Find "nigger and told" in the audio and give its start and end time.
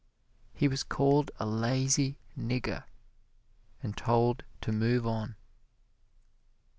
2.35-4.43